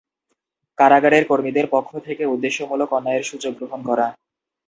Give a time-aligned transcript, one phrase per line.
[0.77, 4.07] কারাগারের কর্মীদের পক্ষ থেকে উদ্দেশ্যমূলক অন্যায়ের সুযোগ গ্রহণ করা।